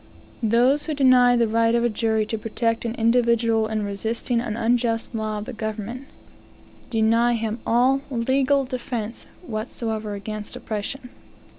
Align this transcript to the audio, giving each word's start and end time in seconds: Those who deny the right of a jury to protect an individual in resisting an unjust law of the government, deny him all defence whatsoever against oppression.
Those 0.41 0.87
who 0.87 0.95
deny 0.95 1.35
the 1.35 1.47
right 1.47 1.75
of 1.75 1.83
a 1.83 1.87
jury 1.87 2.25
to 2.25 2.37
protect 2.39 2.85
an 2.85 2.95
individual 2.95 3.67
in 3.67 3.85
resisting 3.85 4.41
an 4.41 4.57
unjust 4.57 5.13
law 5.13 5.37
of 5.37 5.45
the 5.45 5.53
government, 5.53 6.07
deny 6.89 7.33
him 7.33 7.59
all 7.67 8.01
defence 8.17 9.27
whatsoever 9.43 10.15
against 10.15 10.55
oppression. 10.55 11.11